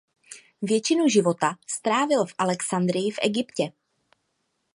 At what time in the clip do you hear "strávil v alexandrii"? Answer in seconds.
1.67-3.11